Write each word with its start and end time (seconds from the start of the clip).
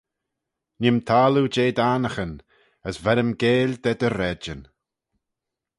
Nee'm 0.79 0.97
taggloo 1.07 1.51
jeh 1.55 1.73
dt'annaghyn: 1.77 2.33
as 2.87 2.95
ver-ym 3.03 3.31
geill 3.41 3.71
da 3.83 3.91
dty 3.99 4.09
raaidyn. 4.11 4.61